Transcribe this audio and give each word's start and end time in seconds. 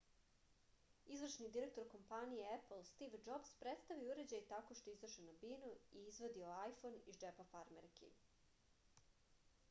izvršni 1.15 1.47
direktor 1.55 1.89
kompanije 1.89 2.47
epl 2.53 2.79
stiv 2.87 3.17
džobs 3.27 3.51
predstavio 3.63 4.07
je 4.07 4.13
uređaj 4.13 4.41
tako 4.53 4.77
što 4.79 4.89
je 4.91 4.95
izašao 4.99 5.25
na 5.27 5.35
binu 5.43 5.69
i 5.99 6.05
izvadio 6.13 6.49
ajfon 6.63 6.97
iz 7.13 7.19
džepa 7.25 7.45
farmerki 7.51 8.09